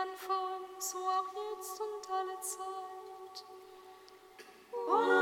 Von 0.00 0.80
so 0.80 0.96
auch 0.96 1.32
jetzt 1.34 1.78
und 1.78 2.10
alle 2.10 2.40
Zeit. 2.40 3.44
Und 4.88 5.19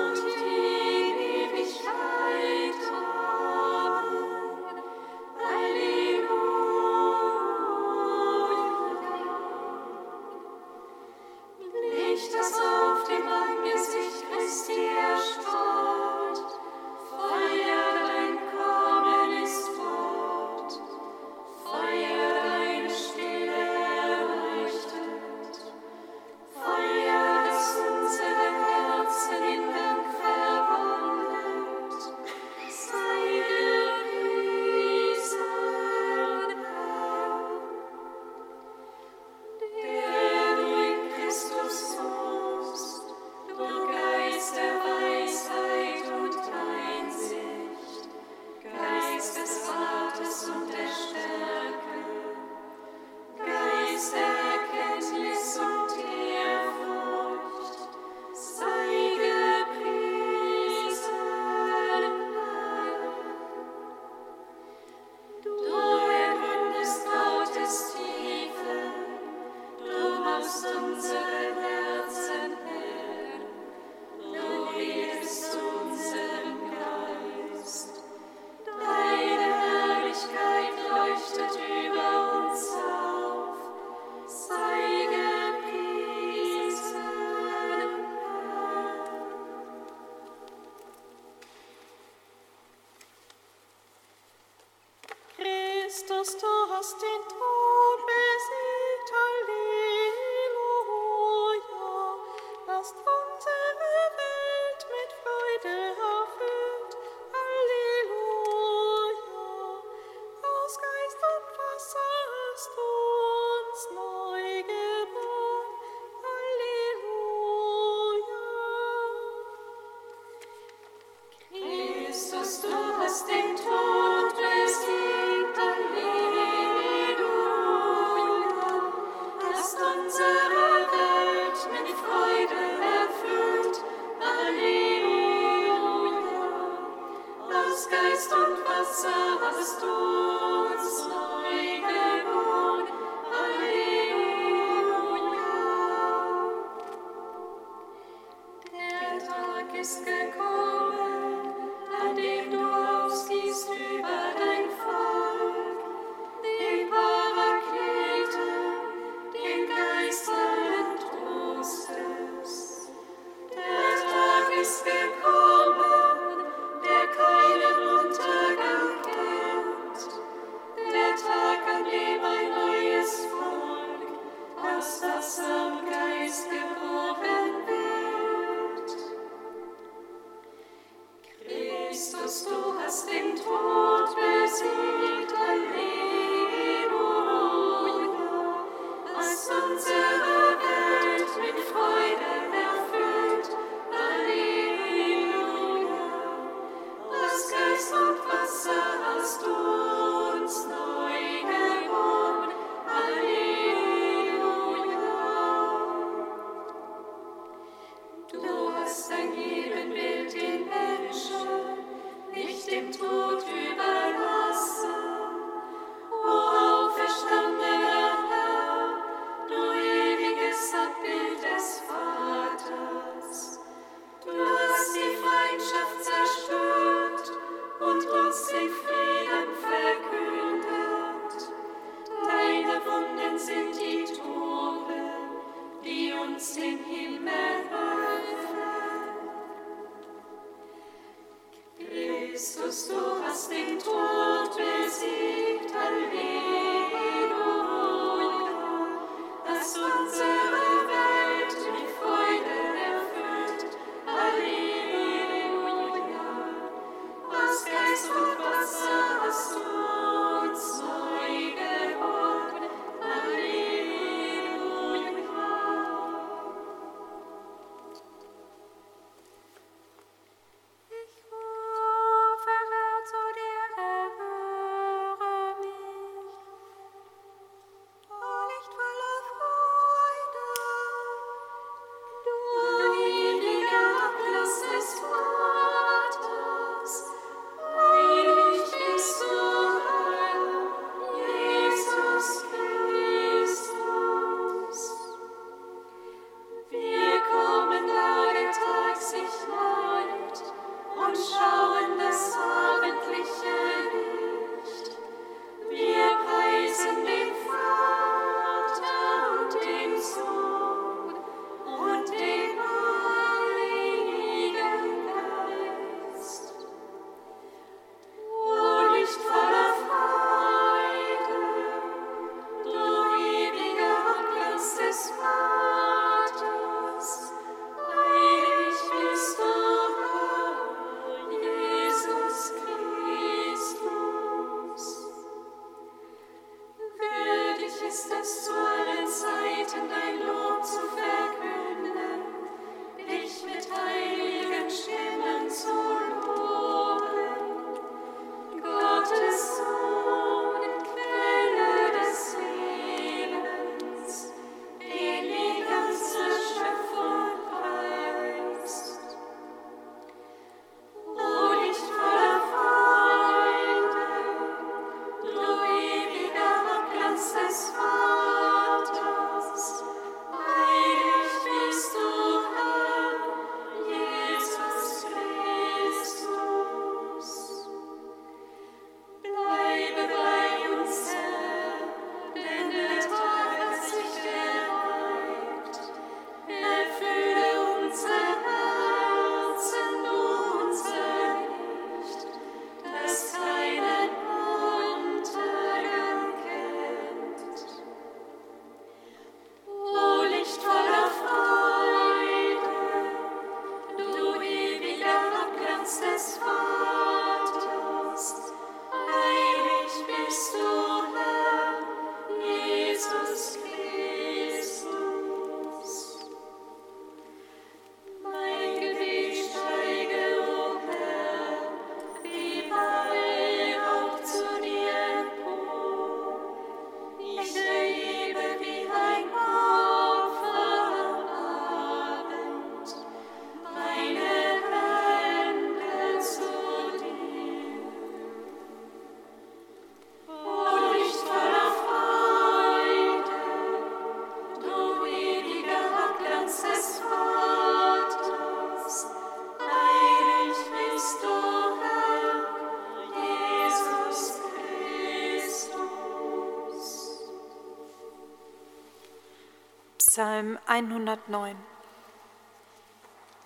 Psalm 460.48 460.58
109. 460.66 461.56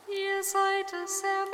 Ihr 0.08 0.42
seid 0.42 0.92
es, 1.02 1.22
Herr, 1.22 1.46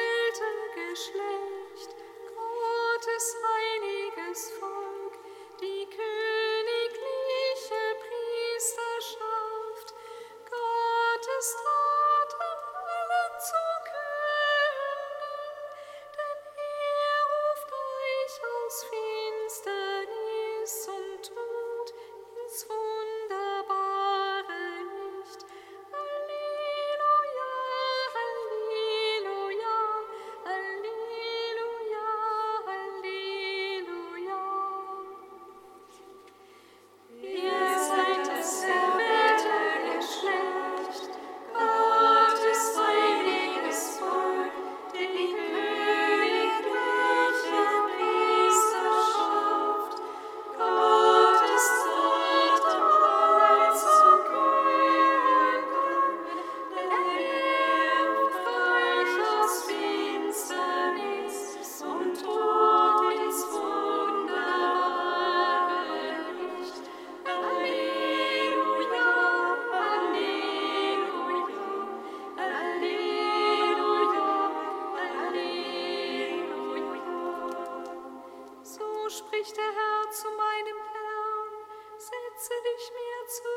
spricht 79.18 79.56
der 79.56 79.64
Herr 79.64 80.10
zu 80.10 80.28
meinem 80.28 80.78
Herrn, 80.92 81.52
setze 81.98 82.54
dich 82.68 82.92
mir 82.98 83.26
zu 83.26 83.48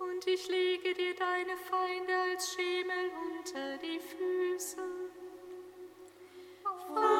Und 0.00 0.26
ich 0.26 0.48
lege 0.48 0.94
dir 0.94 1.14
deine 1.14 1.56
Feinde 1.56 2.16
als 2.16 2.54
Schemel 2.54 3.10
unter 3.28 3.76
die 3.78 4.00
Füße. 4.00 4.82
Auf 6.64 7.17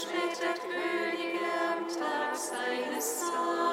zerschmettert 0.00 0.60
Könige 0.62 1.44
am 1.76 1.86
Tag 1.86 2.34
seines 2.34 3.20
Zorns. 3.20 3.69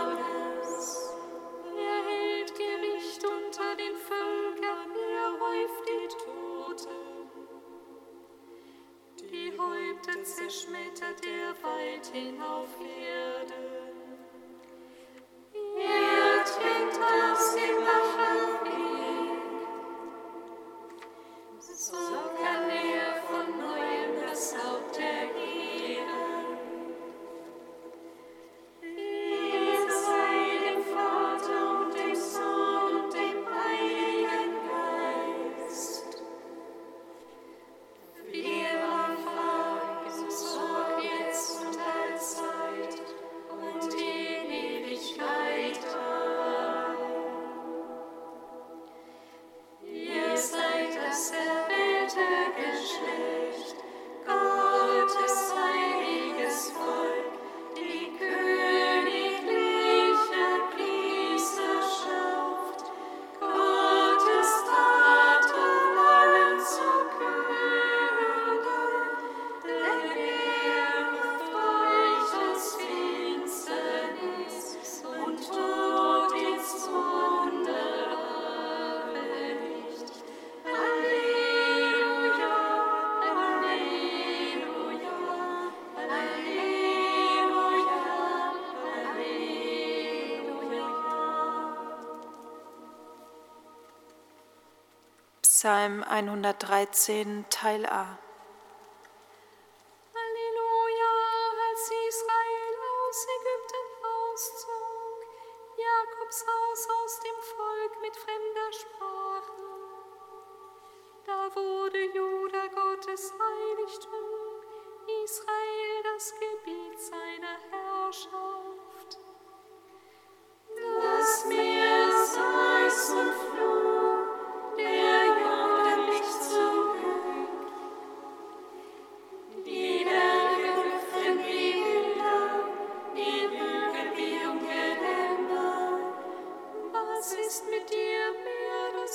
Psalm 95.68 96.02
113 96.08 97.44
Teil 97.50 97.86
A. 97.88 98.18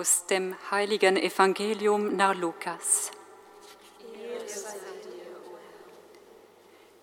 Aus 0.00 0.24
dem 0.24 0.56
heiligen 0.70 1.18
Evangelium 1.18 2.16
nach 2.16 2.34
Lukas. 2.34 3.10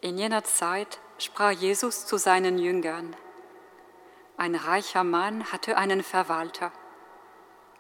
In 0.02 0.18
jener 0.18 0.44
Zeit 0.44 0.98
sprach 1.20 1.52
Jesus 1.52 2.08
zu 2.08 2.18
seinen 2.18 2.58
Jüngern. 2.58 3.16
Ein 4.36 4.56
reicher 4.56 5.04
Mann 5.04 5.52
hatte 5.52 5.78
einen 5.78 6.02
Verwalter. 6.02 6.72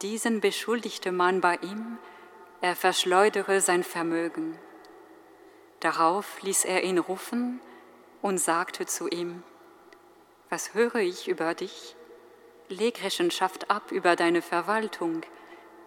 Diesen 0.04 0.40
beschuldigte 0.40 1.12
man 1.12 1.42
bei 1.42 1.56
ihm, 1.64 1.98
er 2.62 2.76
verschleudere 2.76 3.60
sein 3.60 3.84
Vermögen. 3.84 4.60
Darauf 5.80 6.44
ließ 6.44 6.64
er 6.66 6.84
ihn 6.84 7.00
rufen 7.00 7.60
und 8.22 8.38
sagte 8.38 8.86
zu 8.86 9.08
ihm, 9.08 9.42
Was 10.52 10.76
höre 10.76 10.98
ich 10.98 11.28
über 11.28 11.56
dich? 11.56 11.97
Leg 12.70 13.02
Rechenschaft 13.02 13.70
ab 13.70 13.94
über 13.94 14.18
deine 14.18 14.42
Verwaltung, 14.42 15.22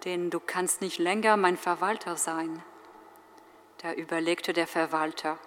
denn 0.07 0.31
du 0.31 0.41
kannst 0.41 0.81
nicht 0.81 0.99
länger 0.99 1.37
mein 1.37 1.59
Verwalter 1.59 2.17
sein. 2.17 2.63
Da 3.83 3.93
überlegte 3.93 4.55
der 4.55 4.67
Verwalter, 4.67 5.39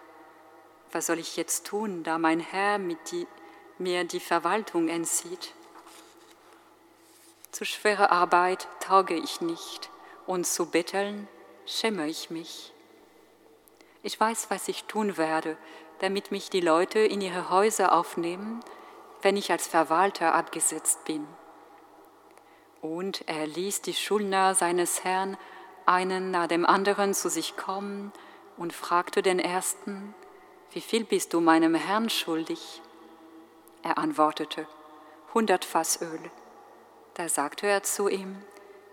was 0.91 1.07
soll 1.07 1.17
ich 1.17 1.35
jetzt 1.35 1.65
tun, 1.65 2.03
da 2.03 2.19
mein 2.19 2.39
Herr 2.39 2.77
die, 2.77 3.25
mir 3.79 4.03
die 4.03 4.19
Verwaltung 4.19 4.89
entzieht? 4.89 5.55
Zu 7.51 7.65
schwerer 7.65 8.11
Arbeit 8.11 8.67
tauge 8.79 9.15
ich 9.15 9.41
nicht 9.41 9.89
und 10.27 10.45
zu 10.45 10.67
betteln 10.69 11.27
schäme 11.65 12.07
ich 12.07 12.29
mich. 12.29 12.73
Ich 14.03 14.19
weiß, 14.19 14.51
was 14.51 14.67
ich 14.67 14.83
tun 14.83 15.17
werde, 15.17 15.57
damit 15.97 16.29
mich 16.29 16.51
die 16.51 16.61
Leute 16.61 16.99
in 16.99 17.21
ihre 17.21 17.49
Häuser 17.49 17.93
aufnehmen, 17.93 18.63
wenn 19.23 19.37
ich 19.37 19.51
als 19.51 19.67
Verwalter 19.67 20.35
abgesetzt 20.35 21.05
bin. 21.05 21.27
Und 22.81 23.27
er 23.27 23.47
ließ 23.47 23.81
die 23.81 23.93
Schuldner 23.93 24.55
seines 24.55 25.03
Herrn 25.03 25.37
einen 25.85 26.31
nach 26.31 26.47
dem 26.47 26.65
anderen 26.65 27.13
zu 27.13 27.29
sich 27.29 27.55
kommen 27.55 28.11
und 28.57 28.73
fragte 28.73 29.21
den 29.21 29.39
ersten, 29.39 30.13
wie 30.71 30.81
viel 30.81 31.03
bist 31.03 31.33
du 31.33 31.39
meinem 31.39 31.75
Herrn 31.75 32.09
schuldig? 32.09 32.81
Er 33.83 33.97
antwortete, 33.97 34.67
hundert 35.33 35.65
Fass 35.65 36.01
Öl. 36.01 36.31
Da 37.13 37.29
sagte 37.29 37.67
er 37.67 37.83
zu 37.83 38.07
ihm, 38.09 38.41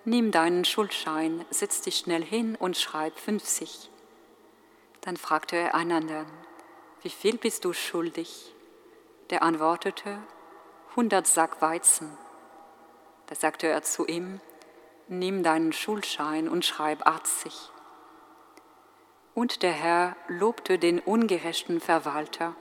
nimm 0.05 0.31
deinen 0.31 0.65
Schuldschein, 0.65 1.45
setz 1.51 1.81
dich 1.83 1.97
schnell 1.97 2.25
hin 2.25 2.55
und 2.55 2.77
schreib 2.77 3.19
fünfzig. 3.19 3.91
Dann 5.01 5.17
fragte 5.17 5.57
er 5.57 5.75
einen 5.75 5.93
anderen, 5.93 6.27
wie 7.03 7.11
viel 7.11 7.39
bist 7.39 7.65
du 7.65 7.73
schuldig? 7.73 8.55
Der 9.31 9.45
antwortete, 9.45 10.19
hundert 10.97 11.29
Sack 11.29 11.63
Weizen. 11.63 12.19
Da 13.27 13.37
sagte 13.37 13.69
er 13.69 13.83
zu 13.83 14.07
ihm, 14.07 14.41
nimm 15.07 15.45
deinen 15.45 15.73
Schuldschein 15.73 16.49
und 16.49 16.65
schreib 16.65 17.07
80. 17.07 17.71
Und 19.35 19.63
der 19.63 19.71
Herr 19.71 20.17
lobte 20.27 20.81
den 20.81 20.99
ungerechten 20.99 21.81
Verwalter, 21.81 22.57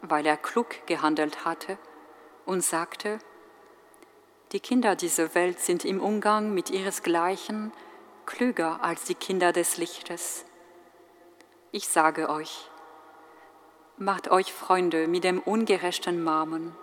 weil 0.00 0.24
er 0.24 0.38
klug 0.38 0.86
gehandelt 0.86 1.44
hatte, 1.44 1.76
und 2.46 2.64
sagte, 2.64 3.18
die 4.52 4.60
Kinder 4.60 4.96
dieser 4.96 5.34
Welt 5.34 5.60
sind 5.60 5.84
im 5.84 6.00
Umgang 6.00 6.54
mit 6.54 6.70
ihresgleichen 6.70 7.72
klüger 8.24 8.82
als 8.82 9.04
die 9.04 9.14
Kinder 9.14 9.52
des 9.52 9.76
Lichtes. 9.76 10.46
Ich 11.72 11.88
sage 11.88 12.30
euch, 12.30 12.70
macht 13.98 14.30
euch 14.30 14.52
Freunde 14.52 15.08
mit 15.08 15.24
dem 15.24 15.40
ungerechten 15.40 16.22
Mammon, 16.22 16.74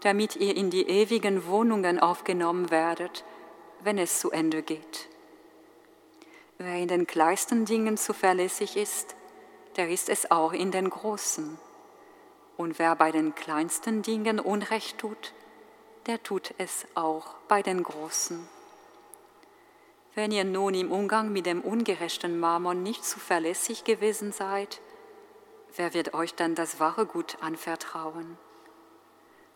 damit 0.00 0.36
ihr 0.36 0.56
in 0.56 0.70
die 0.70 0.88
ewigen 0.88 1.46
Wohnungen 1.46 1.98
aufgenommen 1.98 2.70
werdet, 2.70 3.24
wenn 3.82 3.98
es 3.98 4.20
zu 4.20 4.30
Ende 4.30 4.62
geht. 4.62 5.08
Wer 6.58 6.76
in 6.76 6.88
den 6.88 7.06
kleinsten 7.06 7.64
Dingen 7.64 7.96
zuverlässig 7.96 8.76
ist, 8.76 9.16
der 9.76 9.90
ist 9.90 10.08
es 10.08 10.30
auch 10.30 10.52
in 10.52 10.70
den 10.70 10.88
großen. 10.88 11.58
Und 12.56 12.78
wer 12.78 12.94
bei 12.96 13.10
den 13.10 13.34
kleinsten 13.34 14.02
Dingen 14.02 14.40
Unrecht 14.40 14.98
tut, 14.98 15.34
der 16.06 16.22
tut 16.22 16.54
es 16.58 16.86
auch 16.94 17.34
bei 17.48 17.60
den 17.60 17.82
großen. 17.82 18.48
Wenn 20.14 20.30
ihr 20.30 20.44
nun 20.44 20.72
im 20.72 20.92
Umgang 20.92 21.30
mit 21.30 21.44
dem 21.44 21.60
ungerechten 21.60 22.38
Mammon 22.38 22.82
nicht 22.82 23.04
zuverlässig 23.04 23.84
gewesen 23.84 24.32
seid, 24.32 24.80
wer 25.76 25.94
wird 25.94 26.14
euch 26.14 26.34
dann 26.34 26.54
das 26.54 26.80
wahre 26.80 27.06
Gut 27.06 27.36
anvertrauen? 27.40 28.38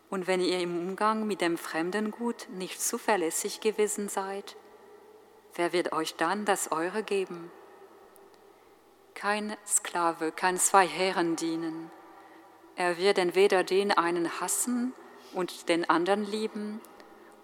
Und 0.09 0.27
wenn 0.27 0.41
ihr 0.41 0.59
im 0.59 0.77
Umgang 0.77 1.25
mit 1.25 1.41
dem 1.41 1.57
fremden 1.57 2.11
Gut 2.11 2.47
nicht 2.51 2.81
zuverlässig 2.81 3.61
gewesen 3.61 4.09
seid, 4.09 4.57
wer 5.55 5.73
wird 5.73 5.93
euch 5.93 6.15
dann 6.15 6.45
das 6.45 6.71
Eure 6.71 7.03
geben? 7.03 7.51
Kein 9.13 9.55
Sklave 9.65 10.31
kann 10.31 10.57
zwei 10.57 10.85
Herren 10.85 11.35
dienen. 11.35 11.91
Er 12.75 12.97
wird 12.97 13.17
entweder 13.17 13.63
den 13.63 13.91
einen 13.91 14.41
hassen 14.41 14.93
und 15.33 15.69
den 15.69 15.89
anderen 15.89 16.25
lieben, 16.25 16.81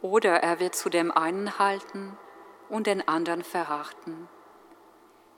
oder 0.02 0.44
er 0.44 0.60
wird 0.60 0.76
zu 0.76 0.90
dem 0.90 1.12
einen 1.12 1.58
halten 1.58 2.18
und 2.70 2.88
den 2.88 3.08
anderen 3.08 3.44
verachten. 3.44 4.28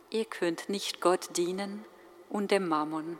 Ihr 0.10 0.26
könnt 0.26 0.70
nicht 0.70 1.02
Gott 1.02 1.38
dienen 1.38 1.86
und 2.30 2.52
dem 2.52 2.68
Mammon. 2.68 3.20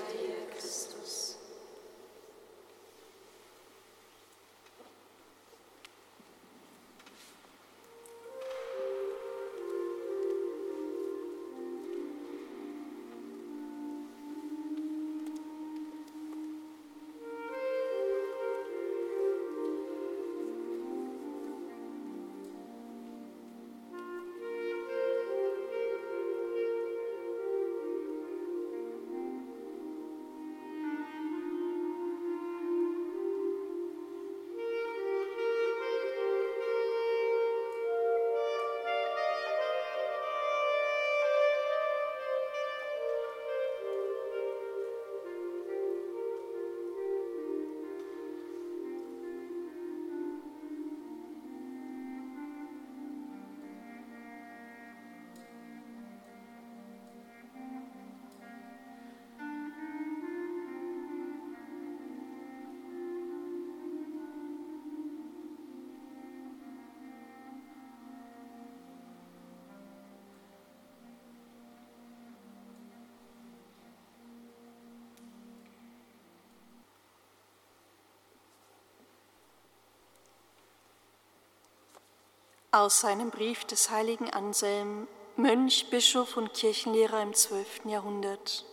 Aus 82.73 83.01
seinem 83.01 83.31
Brief 83.31 83.65
des 83.65 83.89
heiligen 83.89 84.29
Anselm, 84.29 85.09
Mönch, 85.35 85.89
Bischof 85.89 86.37
und 86.37 86.53
Kirchenlehrer 86.53 87.21
im 87.21 87.33
12. 87.33 87.83
Jahrhundert. 87.83 88.63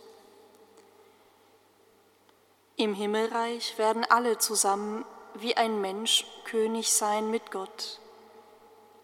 Im 2.77 2.93
Himmelreich 2.93 3.77
werden 3.77 4.05
alle 4.09 4.37
zusammen 4.37 5.03
wie 5.33 5.57
ein 5.57 5.81
Mensch 5.81 6.25
König 6.45 6.93
sein 6.93 7.29
mit 7.29 7.51
Gott. 7.51 7.99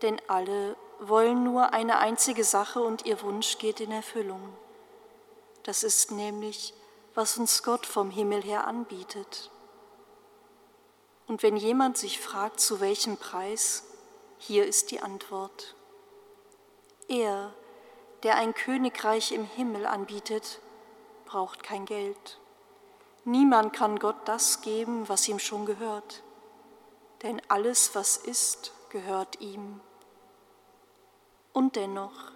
Denn 0.01 0.21
alle 0.29 0.77
wollen 1.01 1.43
nur 1.43 1.73
eine 1.73 1.97
einzige 1.97 2.45
Sache 2.45 2.81
und 2.81 3.05
ihr 3.05 3.21
Wunsch 3.21 3.57
geht 3.57 3.81
in 3.81 3.91
Erfüllung. 3.91 4.55
Das 5.63 5.83
ist 5.83 6.11
nämlich, 6.11 6.73
was 7.15 7.37
uns 7.37 7.63
Gott 7.63 7.85
vom 7.85 8.11
Himmel 8.11 8.43
her 8.43 8.65
anbietet. 8.65 9.51
Und 11.27 11.43
wenn 11.43 11.57
jemand 11.57 11.97
sich 11.97 12.21
fragt, 12.21 12.61
zu 12.61 12.79
welchem 12.79 13.17
Preis, 13.17 13.83
hier 14.37 14.65
ist 14.65 14.91
die 14.91 15.01
Antwort. 15.01 15.75
Er, 17.07 17.53
der 18.23 18.35
ein 18.35 18.53
Königreich 18.53 19.31
im 19.31 19.45
Himmel 19.45 19.85
anbietet, 19.85 20.59
braucht 21.25 21.63
kein 21.63 21.85
Geld. 21.85 22.39
Niemand 23.23 23.73
kann 23.73 23.99
Gott 23.99 24.17
das 24.25 24.61
geben, 24.61 25.09
was 25.09 25.27
ihm 25.27 25.39
schon 25.39 25.65
gehört, 25.65 26.23
denn 27.23 27.41
alles, 27.47 27.95
was 27.95 28.17
ist, 28.17 28.71
gehört 28.89 29.41
ihm. 29.41 29.81
Und 31.51 31.75
dennoch, 31.75 32.31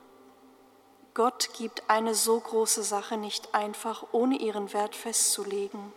Gott 1.13 1.49
gibt 1.57 1.89
eine 1.89 2.15
so 2.15 2.39
große 2.39 2.83
Sache 2.83 3.17
nicht 3.17 3.53
einfach, 3.53 4.05
ohne 4.13 4.37
ihren 4.37 4.71
Wert 4.73 4.95
festzulegen. 4.95 5.93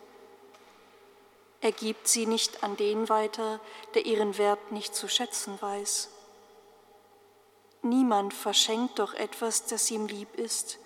Er 1.63 1.71
gibt 1.71 2.09
sie 2.09 2.27
nicht 2.27 2.65
an 2.65 2.77
den 2.77 3.09
weiter, 3.09 3.61
der 3.95 4.05
ihren 4.05 4.37
Wert 4.37 4.73
nicht 4.73 4.97
zu 4.97 5.09
schätzen 5.09 5.63
weiß. 5.63 6.11
Niemand 7.83 8.35
verschenkt 8.35 8.99
doch 8.99 9.15
etwas, 9.15 9.67
das 9.67 9.89
ihm 9.93 10.07
lieb 10.07 10.35
ist, 10.35 10.81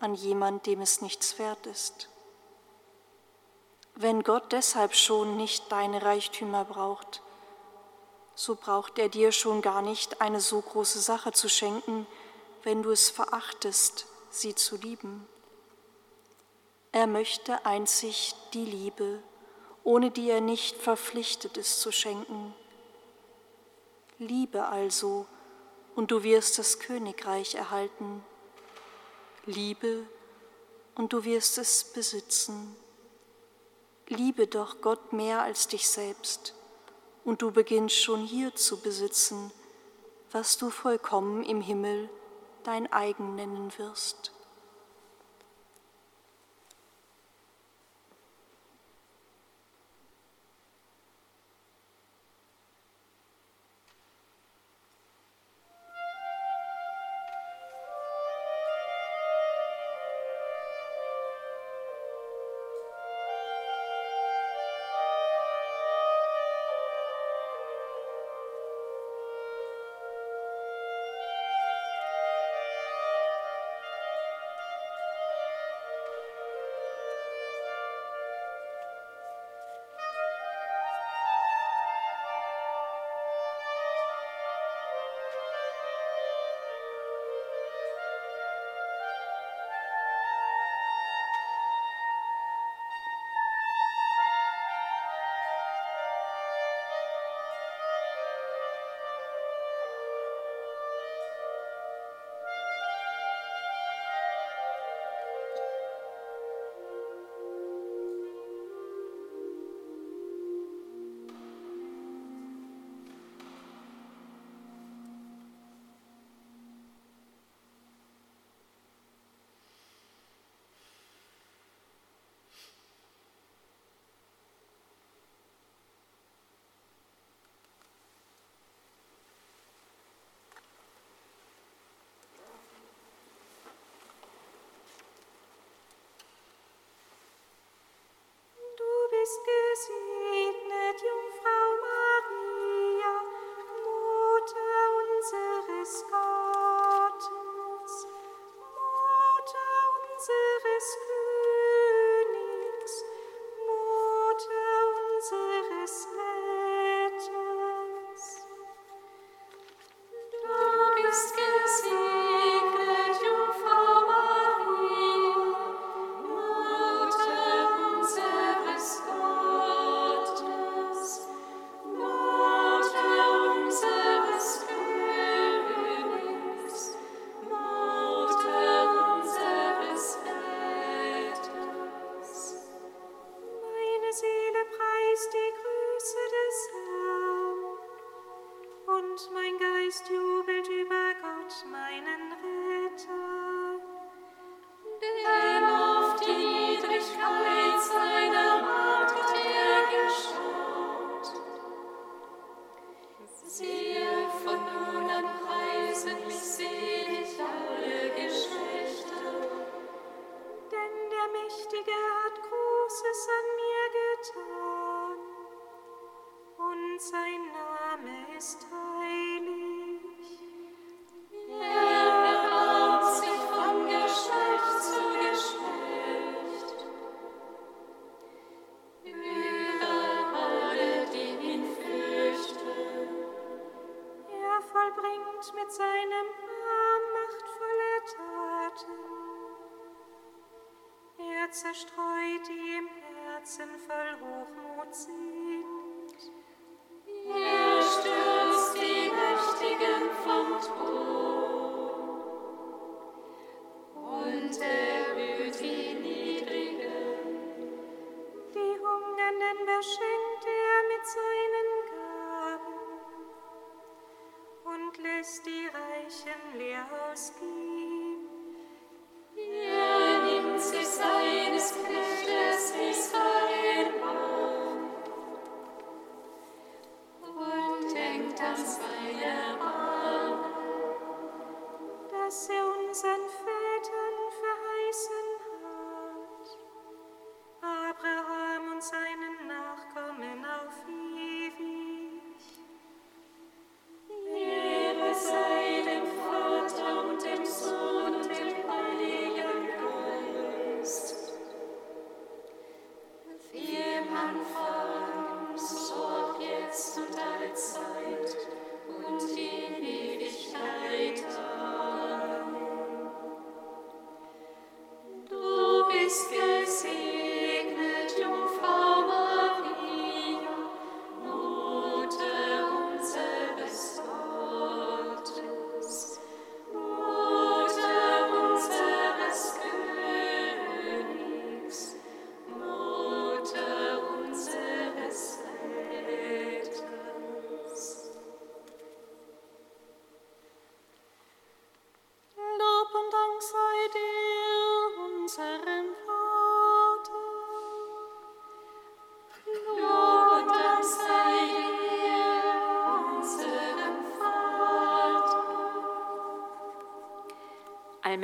an 0.00 0.14
jemand, 0.14 0.64
dem 0.64 0.80
es 0.80 1.02
nichts 1.02 1.38
wert 1.38 1.66
ist. 1.66 2.08
Wenn 3.94 4.22
Gott 4.22 4.52
deshalb 4.52 4.94
schon 4.94 5.36
nicht 5.36 5.70
deine 5.70 6.02
Reichtümer 6.02 6.64
braucht, 6.64 7.20
so 8.34 8.54
braucht 8.54 8.98
er 8.98 9.10
dir 9.10 9.32
schon 9.32 9.60
gar 9.60 9.82
nicht 9.82 10.22
eine 10.22 10.40
so 10.40 10.62
große 10.62 11.00
Sache 11.00 11.32
zu 11.32 11.50
schenken, 11.50 12.06
wenn 12.62 12.82
du 12.82 12.90
es 12.90 13.10
verachtest, 13.10 14.06
sie 14.30 14.54
zu 14.54 14.76
lieben. 14.76 15.28
Er 16.92 17.06
möchte 17.06 17.66
einzig 17.66 18.34
die 18.54 18.64
Liebe, 18.64 19.22
ohne 19.86 20.10
die 20.10 20.28
er 20.28 20.40
nicht 20.40 20.76
verpflichtet 20.78 21.56
ist 21.56 21.80
zu 21.80 21.92
schenken. 21.92 22.52
Liebe 24.18 24.66
also, 24.66 25.26
und 25.94 26.10
du 26.10 26.24
wirst 26.24 26.58
das 26.58 26.80
Königreich 26.80 27.54
erhalten. 27.54 28.24
Liebe, 29.44 30.02
und 30.96 31.12
du 31.12 31.22
wirst 31.22 31.56
es 31.58 31.84
besitzen. 31.84 32.74
Liebe 34.08 34.48
doch 34.48 34.80
Gott 34.80 35.12
mehr 35.12 35.42
als 35.42 35.68
dich 35.68 35.88
selbst, 35.88 36.54
und 37.24 37.40
du 37.40 37.52
beginnst 37.52 37.96
schon 37.96 38.26
hier 38.26 38.56
zu 38.56 38.80
besitzen, 38.80 39.52
was 40.32 40.58
du 40.58 40.70
vollkommen 40.70 41.44
im 41.44 41.60
Himmel 41.60 42.10
dein 42.64 42.92
eigen 42.92 43.36
nennen 43.36 43.70
wirst. 43.78 44.32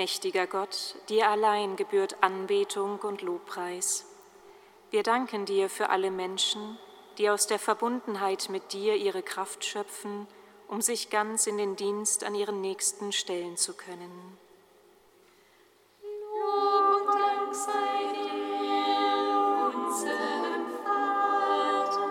Allmächtiger 0.03 0.49
Gott, 0.49 0.97
dir 1.09 1.29
allein 1.29 1.77
gebührt 1.77 2.17
Anbetung 2.23 2.99
und 3.03 3.23
Lobpreis. 3.23 4.05
Wir 4.91 5.05
danken 5.05 5.47
dir 5.47 5.69
für 5.71 5.91
alle 5.91 6.11
Menschen, 6.11 6.77
die 7.19 7.31
aus 7.31 7.47
der 7.47 7.61
Verbundenheit 7.61 8.49
mit 8.49 8.73
dir 8.73 8.97
ihre 8.97 9.23
Kraft 9.23 9.65
schöpfen, 9.65 10.27
um 10.67 10.81
sich 10.81 11.09
ganz 11.09 11.47
in 11.47 11.57
den 11.57 11.77
Dienst 11.77 12.25
an 12.25 12.35
ihren 12.35 12.61
Nächsten 12.61 13.13
stellen 13.13 13.57
zu 13.57 13.75
können. 13.75 14.37
Lob 16.03 17.07
und 17.07 17.21
Dank 17.21 17.55
sei 17.55 18.13
dir, 18.13 19.73
unserem 19.73 20.67
Vater. 20.85 22.09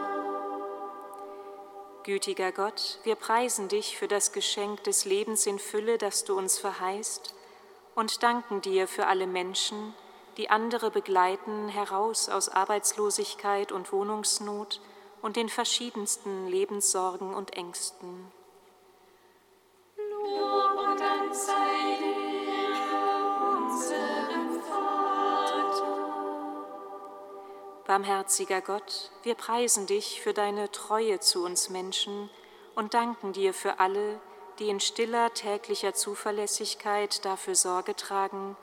Gütiger 2.03 2.53
Gott, 2.53 2.99
wir 3.03 3.15
preisen 3.15 3.67
dich 3.67 3.97
für 3.97 4.07
das 4.07 4.31
Geschenk 4.31 4.81
des 4.85 5.03
Lebens 5.03 5.45
in 5.45 5.59
Fülle, 5.59 5.97
das 5.97 6.23
du 6.23 6.37
uns 6.37 6.57
verheißt 6.57 7.35
und 8.01 8.23
danken 8.23 8.61
dir 8.61 8.87
für 8.87 9.05
alle 9.05 9.27
Menschen, 9.27 9.93
die 10.37 10.49
andere 10.49 10.89
begleiten 10.89 11.67
heraus 11.67 12.29
aus 12.29 12.49
Arbeitslosigkeit 12.49 13.71
und 13.71 13.93
Wohnungsnot 13.93 14.81
und 15.21 15.35
den 15.35 15.49
verschiedensten 15.49 16.47
Lebenssorgen 16.47 17.35
und 17.35 17.55
Ängsten. 17.55 18.31
Lob 19.97 20.79
und 20.79 20.99
Dank 20.99 21.31
sei 21.31 21.99
dir, 21.99 22.73
unserem 23.59 24.63
Vater. 24.63 25.93
Barmherziger 27.85 28.61
Gott, 28.61 29.11
wir 29.21 29.35
preisen 29.35 29.85
dich 29.85 30.21
für 30.21 30.33
deine 30.33 30.71
Treue 30.71 31.19
zu 31.19 31.45
uns 31.45 31.69
Menschen 31.69 32.31
und 32.73 32.95
danken 32.95 33.31
dir 33.31 33.53
für 33.53 33.79
alle, 33.79 34.19
die 34.59 34.69
in 34.69 34.79
stiller 34.79 35.33
täglicher 35.33 35.93
Zuverlässigkeit 35.93 37.23
dafür 37.25 37.55
Sorge 37.55 37.95
tragen, 37.95 38.55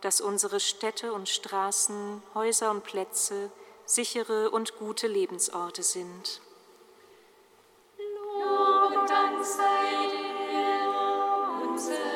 dass 0.00 0.20
unsere 0.20 0.60
Städte 0.60 1.12
und 1.12 1.28
Straßen, 1.28 2.22
Häuser 2.34 2.70
und 2.70 2.84
Plätze 2.84 3.50
sichere 3.84 4.50
und 4.50 4.78
gute 4.78 5.06
Lebensorte 5.06 5.82
sind. 5.82 6.40
Lob 7.98 9.00
und 9.00 9.10
Dank 9.10 9.44
sei 9.44 10.08
dir, 10.08 11.68
unserem 11.68 12.09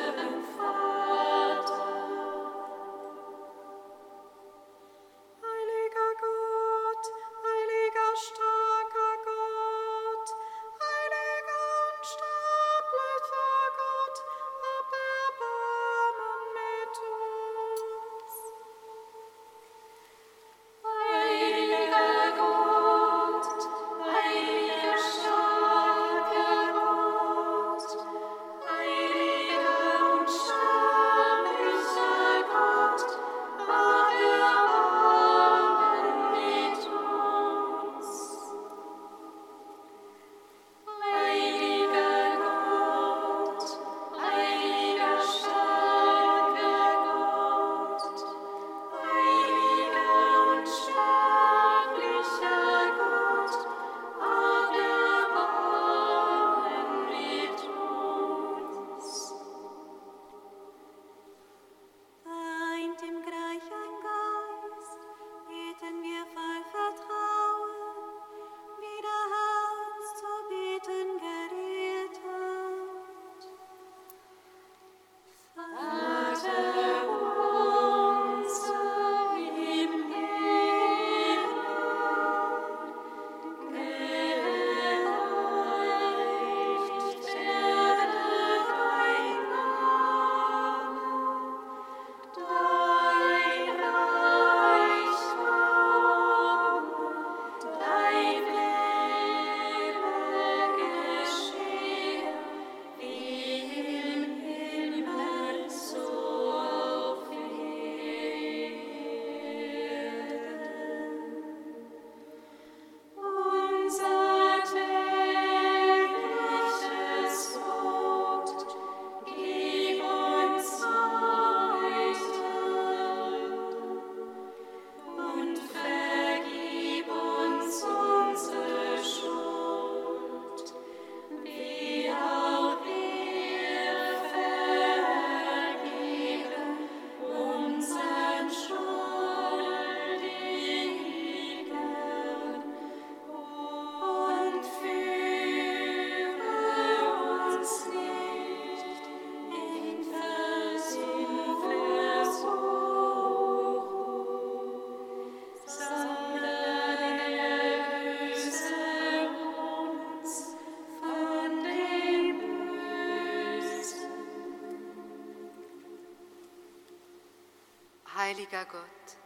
Heiliger 168.55 168.71
Gott, 168.71 169.17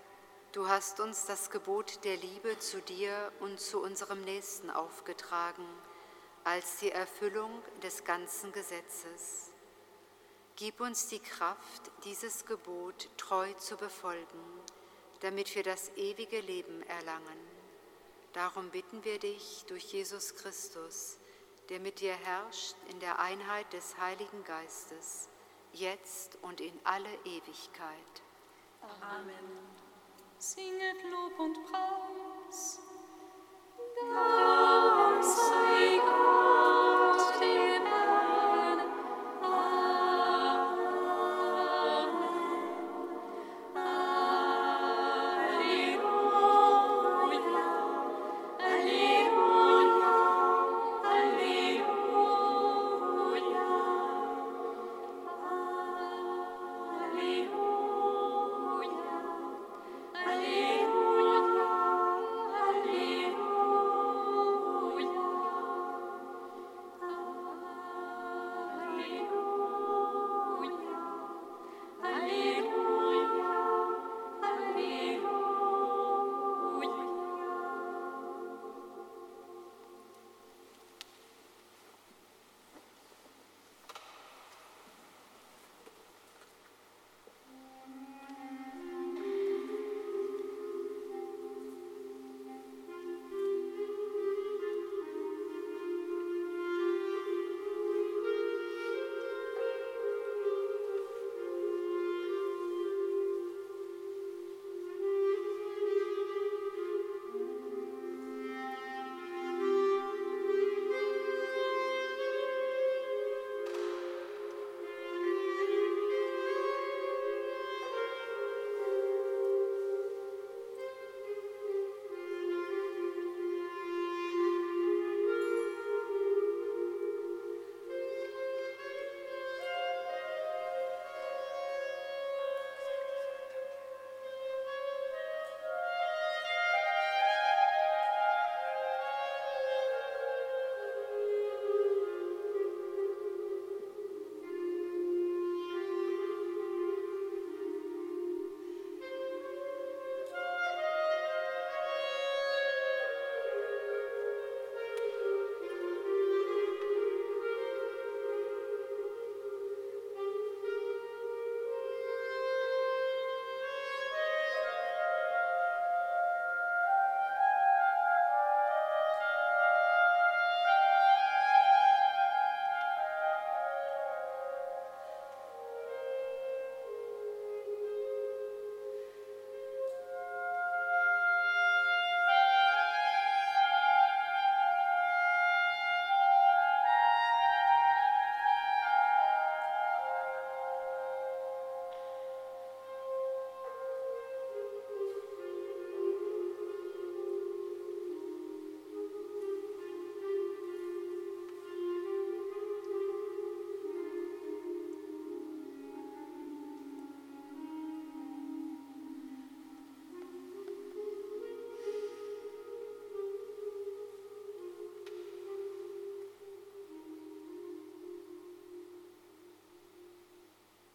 du 0.53 0.67
hast 0.67 0.99
uns 0.99 1.27
das 1.27 1.51
Gebot 1.51 2.03
der 2.03 2.17
Liebe 2.17 2.57
zu 2.57 2.81
dir 2.81 3.31
und 3.41 3.59
zu 3.59 3.79
unserem 3.79 4.21
Nächsten 4.21 4.71
aufgetragen, 4.71 5.67
als 6.43 6.77
die 6.77 6.89
Erfüllung 6.89 7.51
des 7.83 8.03
ganzen 8.05 8.51
Gesetzes. 8.53 9.51
Gib 10.55 10.81
uns 10.81 11.09
die 11.09 11.19
Kraft, 11.19 11.91
dieses 12.05 12.45
Gebot 12.47 13.07
treu 13.17 13.53
zu 13.53 13.77
befolgen, 13.77 14.41
damit 15.19 15.53
wir 15.53 15.61
das 15.61 15.91
ewige 15.95 16.39
Leben 16.39 16.81
erlangen. 16.83 17.47
Darum 18.33 18.71
bitten 18.71 19.03
wir 19.03 19.19
dich 19.19 19.63
durch 19.67 19.83
Jesus 19.93 20.33
Christus, 20.33 21.19
der 21.69 21.79
mit 21.79 21.99
dir 21.99 22.15
herrscht 22.15 22.75
in 22.87 22.99
der 22.99 23.19
Einheit 23.19 23.71
des 23.73 23.95
Heiligen 23.99 24.43
Geistes, 24.43 25.29
jetzt 25.73 26.39
und 26.41 26.61
in 26.61 26.79
alle 26.83 27.13
Ewigkeit. 27.25 28.23
Amen. 28.81 29.35
Singet 30.37 31.03
Lob 31.11 31.39
und 31.39 31.57
Preis. 31.65 32.79
Dank. 34.13 34.88